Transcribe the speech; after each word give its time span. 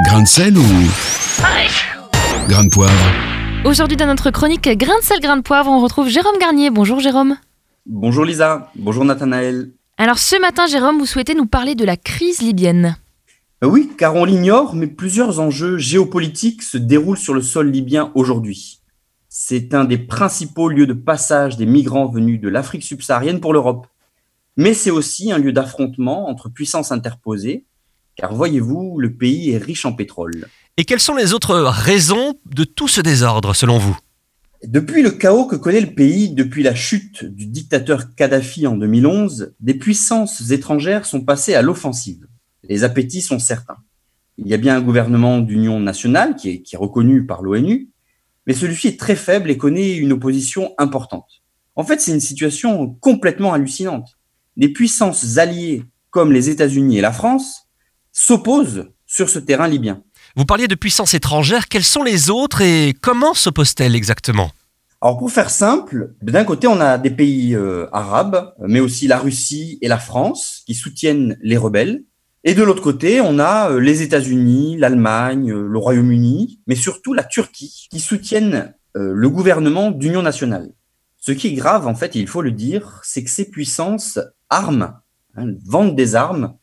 Grain 0.00 0.22
de 0.22 0.26
sel 0.26 0.56
ou 0.56 0.62
grain 2.48 2.64
de 2.64 2.70
poivre 2.70 2.92
Aujourd'hui 3.64 3.96
dans 3.96 4.06
notre 4.06 4.30
chronique 4.30 4.68
Grain 4.68 4.98
de 4.98 5.04
sel, 5.04 5.20
grain 5.20 5.36
de 5.36 5.42
poivre, 5.42 5.70
on 5.70 5.80
retrouve 5.80 6.08
Jérôme 6.08 6.38
Garnier. 6.40 6.70
Bonjour 6.70 6.98
Jérôme. 6.98 7.36
Bonjour 7.84 8.24
Lisa, 8.24 8.70
bonjour 8.74 9.04
Nathanaël. 9.04 9.70
Alors 9.98 10.18
ce 10.18 10.40
matin 10.40 10.66
Jérôme, 10.66 10.98
vous 10.98 11.06
souhaitez 11.06 11.34
nous 11.34 11.44
parler 11.44 11.74
de 11.74 11.84
la 11.84 11.98
crise 11.98 12.40
libyenne. 12.40 12.96
Euh, 13.62 13.68
Oui, 13.68 13.92
car 13.98 14.16
on 14.16 14.24
l'ignore, 14.24 14.74
mais 14.74 14.86
plusieurs 14.86 15.40
enjeux 15.40 15.76
géopolitiques 15.76 16.62
se 16.62 16.78
déroulent 16.78 17.18
sur 17.18 17.34
le 17.34 17.42
sol 17.42 17.70
libyen 17.70 18.10
aujourd'hui. 18.14 18.80
C'est 19.28 19.74
un 19.74 19.84
des 19.84 19.98
principaux 19.98 20.68
lieux 20.68 20.86
de 20.86 20.94
passage 20.94 21.58
des 21.58 21.66
migrants 21.66 22.06
venus 22.06 22.40
de 22.40 22.48
l'Afrique 22.48 22.82
subsaharienne 22.82 23.40
pour 23.40 23.52
l'Europe. 23.52 23.86
Mais 24.56 24.72
c'est 24.72 24.90
aussi 24.90 25.32
un 25.32 25.38
lieu 25.38 25.52
d'affrontement 25.52 26.28
entre 26.28 26.48
puissances 26.48 26.92
interposées, 26.92 27.66
car 28.16 28.34
voyez-vous, 28.34 28.98
le 28.98 29.14
pays 29.14 29.50
est 29.50 29.58
riche 29.58 29.84
en 29.84 29.92
pétrole. 29.92 30.46
Et 30.76 30.84
quelles 30.84 31.00
sont 31.00 31.14
les 31.14 31.32
autres 31.32 31.56
raisons 31.56 32.34
de 32.46 32.64
tout 32.64 32.88
ce 32.88 33.00
désordre 33.00 33.54
selon 33.54 33.78
vous? 33.78 33.96
Depuis 34.64 35.02
le 35.02 35.10
chaos 35.10 35.46
que 35.46 35.56
connaît 35.56 35.80
le 35.80 35.94
pays 35.94 36.30
depuis 36.30 36.62
la 36.62 36.74
chute 36.74 37.24
du 37.24 37.46
dictateur 37.46 38.14
Kadhafi 38.14 38.66
en 38.66 38.76
2011, 38.76 39.54
des 39.58 39.74
puissances 39.74 40.50
étrangères 40.50 41.04
sont 41.04 41.22
passées 41.22 41.54
à 41.54 41.62
l'offensive. 41.62 42.26
Les 42.62 42.84
appétits 42.84 43.22
sont 43.22 43.40
certains. 43.40 43.78
Il 44.38 44.46
y 44.46 44.54
a 44.54 44.58
bien 44.58 44.76
un 44.76 44.80
gouvernement 44.80 45.40
d'union 45.40 45.80
nationale 45.80 46.36
qui 46.36 46.50
est, 46.50 46.62
qui 46.62 46.76
est 46.76 46.78
reconnu 46.78 47.26
par 47.26 47.42
l'ONU, 47.42 47.90
mais 48.46 48.54
celui-ci 48.54 48.88
est 48.88 49.00
très 49.00 49.16
faible 49.16 49.50
et 49.50 49.56
connaît 49.56 49.96
une 49.96 50.12
opposition 50.12 50.74
importante. 50.78 51.42
En 51.74 51.84
fait, 51.84 52.00
c'est 52.00 52.12
une 52.12 52.20
situation 52.20 52.88
complètement 53.00 53.52
hallucinante. 53.52 54.16
Des 54.56 54.68
puissances 54.68 55.38
alliées 55.38 55.84
comme 56.10 56.32
les 56.32 56.50
États-Unis 56.50 56.98
et 56.98 57.00
la 57.00 57.12
France 57.12 57.61
s'opposent 58.12 58.88
sur 59.06 59.28
ce 59.28 59.38
terrain 59.38 59.68
libyen. 59.68 60.02
Vous 60.36 60.44
parliez 60.44 60.68
de 60.68 60.74
puissances 60.74 61.14
étrangères, 61.14 61.68
quelles 61.68 61.84
sont 61.84 62.02
les 62.02 62.30
autres 62.30 62.62
et 62.62 62.94
comment 63.00 63.34
s'opposent-elles 63.34 63.94
exactement? 63.94 64.50
Alors 65.02 65.18
pour 65.18 65.30
faire 65.32 65.50
simple, 65.50 66.14
d'un 66.22 66.44
côté 66.44 66.68
on 66.68 66.80
a 66.80 66.96
des 66.96 67.10
pays 67.10 67.54
euh, 67.54 67.88
arabes, 67.92 68.54
mais 68.60 68.80
aussi 68.80 69.08
la 69.08 69.18
Russie 69.18 69.78
et 69.82 69.88
la 69.88 69.98
France 69.98 70.62
qui 70.64 70.74
soutiennent 70.74 71.36
les 71.42 71.56
rebelles. 71.56 72.04
Et 72.44 72.54
de 72.54 72.62
l'autre 72.62 72.82
côté, 72.82 73.20
on 73.20 73.38
a 73.38 73.70
euh, 73.70 73.78
les 73.78 74.02
États-Unis, 74.02 74.76
l'Allemagne, 74.78 75.50
euh, 75.50 75.66
le 75.66 75.78
Royaume-Uni, 75.78 76.60
mais 76.66 76.76
surtout 76.76 77.14
la 77.14 77.24
Turquie 77.24 77.88
qui 77.90 78.00
soutiennent 78.00 78.74
le 78.94 79.30
gouvernement 79.30 79.90
d'union 79.90 80.20
nationale. 80.20 80.70
Ce 81.16 81.32
qui 81.32 81.46
est 81.46 81.54
grave, 81.54 81.86
en 81.86 81.94
fait, 81.94 82.14
il 82.14 82.28
faut 82.28 82.42
le 82.42 82.50
dire, 82.50 83.00
c'est 83.02 83.24
que 83.24 83.30
ces 83.30 83.48
puissances 83.48 84.18
arment, 84.50 84.90
hein, 85.34 85.46
vendent 85.64 85.96
des 85.96 86.14
armes 86.14 86.54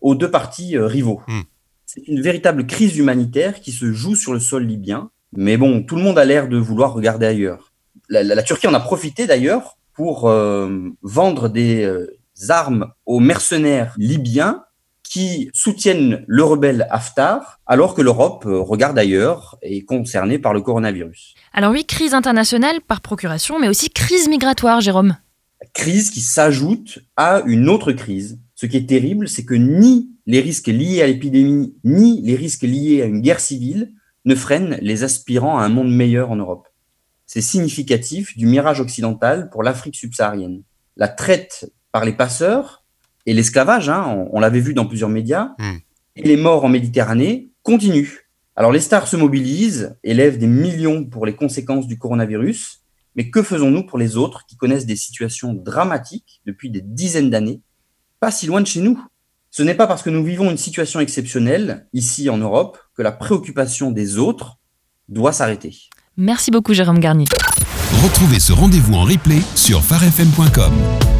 aux 0.00 0.14
deux 0.14 0.30
partis 0.30 0.76
euh, 0.76 0.86
rivaux. 0.86 1.20
Hmm. 1.28 1.40
C'est 1.86 2.06
une 2.06 2.20
véritable 2.20 2.66
crise 2.66 2.96
humanitaire 2.98 3.60
qui 3.60 3.72
se 3.72 3.92
joue 3.92 4.14
sur 4.14 4.32
le 4.32 4.40
sol 4.40 4.64
libyen. 4.64 5.10
Mais 5.36 5.56
bon, 5.56 5.82
tout 5.82 5.96
le 5.96 6.02
monde 6.02 6.18
a 6.18 6.24
l'air 6.24 6.48
de 6.48 6.56
vouloir 6.56 6.92
regarder 6.92 7.26
ailleurs. 7.26 7.72
La, 8.08 8.22
la- 8.22 8.34
la 8.34 8.42
Turquie 8.42 8.66
en 8.66 8.74
a 8.74 8.80
profité 8.80 9.26
d'ailleurs 9.26 9.76
pour 9.94 10.28
euh, 10.28 10.90
vendre 11.02 11.48
des 11.48 11.82
euh, 11.84 12.06
armes 12.48 12.92
aux 13.06 13.20
mercenaires 13.20 13.94
libyens 13.98 14.62
qui 15.02 15.50
soutiennent 15.54 16.24
le 16.26 16.44
rebelle 16.44 16.86
Haftar, 16.90 17.58
alors 17.66 17.94
que 17.94 18.02
l'Europe 18.02 18.44
euh, 18.46 18.60
regarde 18.60 18.98
ailleurs 18.98 19.56
et 19.62 19.78
est 19.78 19.84
concernée 19.84 20.38
par 20.38 20.52
le 20.52 20.60
coronavirus. 20.60 21.34
Alors 21.54 21.72
oui, 21.72 21.84
crise 21.86 22.12
internationale 22.12 22.80
par 22.86 23.00
procuration, 23.00 23.58
mais 23.58 23.68
aussi 23.68 23.88
crise 23.90 24.28
migratoire 24.28 24.80
Jérôme. 24.82 25.16
crise 25.74 26.10
qui 26.10 26.20
s'ajoute 26.20 26.98
à 27.16 27.40
une 27.46 27.68
autre 27.70 27.92
crise. 27.92 28.38
Ce 28.60 28.66
qui 28.66 28.76
est 28.76 28.88
terrible, 28.88 29.28
c'est 29.28 29.44
que 29.44 29.54
ni 29.54 30.10
les 30.26 30.40
risques 30.40 30.66
liés 30.66 31.00
à 31.00 31.06
l'épidémie, 31.06 31.76
ni 31.84 32.20
les 32.22 32.34
risques 32.34 32.64
liés 32.64 33.02
à 33.02 33.04
une 33.04 33.20
guerre 33.20 33.38
civile 33.38 33.92
ne 34.24 34.34
freinent 34.34 34.78
les 34.82 35.04
aspirants 35.04 35.60
à 35.60 35.62
un 35.62 35.68
monde 35.68 35.94
meilleur 35.94 36.32
en 36.32 36.34
Europe. 36.34 36.66
C'est 37.24 37.40
significatif 37.40 38.36
du 38.36 38.46
mirage 38.46 38.80
occidental 38.80 39.48
pour 39.50 39.62
l'Afrique 39.62 39.94
subsaharienne. 39.94 40.64
La 40.96 41.06
traite 41.06 41.72
par 41.92 42.04
les 42.04 42.12
passeurs 42.12 42.84
et 43.26 43.32
l'esclavage, 43.32 43.88
hein, 43.90 44.04
on, 44.08 44.36
on 44.36 44.40
l'avait 44.40 44.58
vu 44.58 44.74
dans 44.74 44.86
plusieurs 44.86 45.08
médias, 45.08 45.52
Hmm. 45.60 45.76
et 46.16 46.22
les 46.24 46.36
morts 46.36 46.64
en 46.64 46.68
Méditerranée 46.68 47.52
continuent. 47.62 48.26
Alors 48.56 48.72
les 48.72 48.80
stars 48.80 49.06
se 49.06 49.16
mobilisent, 49.16 49.96
élèvent 50.02 50.38
des 50.38 50.48
millions 50.48 51.04
pour 51.04 51.26
les 51.26 51.36
conséquences 51.36 51.86
du 51.86 51.96
coronavirus, 51.96 52.82
mais 53.14 53.30
que 53.30 53.44
faisons-nous 53.44 53.86
pour 53.86 53.98
les 53.98 54.16
autres 54.16 54.46
qui 54.46 54.56
connaissent 54.56 54.86
des 54.86 54.96
situations 54.96 55.54
dramatiques 55.54 56.40
depuis 56.44 56.70
des 56.70 56.80
dizaines 56.80 57.30
d'années, 57.30 57.60
pas 58.20 58.30
si 58.30 58.46
loin 58.46 58.60
de 58.60 58.66
chez 58.66 58.80
nous 58.80 59.00
Ce 59.50 59.62
n'est 59.62 59.74
pas 59.74 59.86
parce 59.86 60.02
que 60.02 60.10
nous 60.10 60.24
vivons 60.24 60.50
une 60.50 60.58
situation 60.58 61.00
exceptionnelle, 61.00 61.86
ici 61.92 62.30
en 62.30 62.38
Europe, 62.38 62.78
que 62.94 63.02
la 63.02 63.12
préoccupation 63.12 63.90
des 63.90 64.18
autres 64.18 64.58
doit 65.08 65.32
s'arrêter. 65.32 65.76
Merci 66.16 66.50
beaucoup 66.50 66.74
Jérôme 66.74 66.98
Garnier. 66.98 67.26
Retrouvez 68.02 68.40
ce 68.40 68.52
rendez-vous 68.52 68.94
en 68.94 69.02
replay 69.04 69.40
sur 69.54 69.82
farfm.com. 69.82 71.17